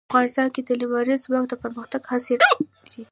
افغانستان 0.09 0.47
کې 0.53 0.61
د 0.63 0.69
لمریز 0.81 1.21
ځواک 1.25 1.45
د 1.49 1.53
پرمختګ 1.63 2.01
هڅې 2.11 2.33
روانې 2.41 2.83
دي. 2.91 3.03